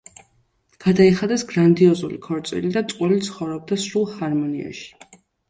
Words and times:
გადაიხადეს 0.85 1.43
გრანდიოზული 1.51 2.17
ქორწილი 2.23 2.73
და 2.79 2.83
წყვილი 2.95 3.21
ცხოვრობდა 3.29 3.79
სრულ 3.85 4.09
ჰარმონიაში. 4.17 4.91